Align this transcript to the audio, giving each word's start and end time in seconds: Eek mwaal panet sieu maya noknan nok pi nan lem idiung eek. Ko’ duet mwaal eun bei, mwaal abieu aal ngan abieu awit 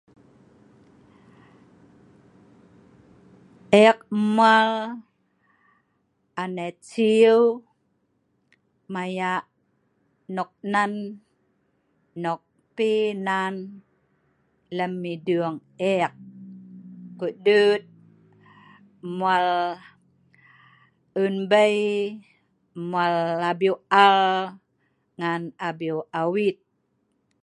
Eek 3.83 3.99
mwaal 4.35 4.71
panet 6.35 6.75
sieu 6.89 7.41
maya 8.93 9.31
noknan 10.35 10.93
nok 12.23 12.41
pi 12.75 12.89
nan 13.27 13.53
lem 14.77 14.93
idiung 15.13 15.57
eek. 15.91 16.13
Ko’ 17.17 17.25
duet 17.45 17.83
mwaal 19.17 19.47
eun 21.19 21.35
bei, 21.51 21.77
mwaal 22.89 23.17
abieu 23.51 23.75
aal 24.05 24.19
ngan 25.19 25.43
abieu 25.67 25.99
awit 26.19 26.57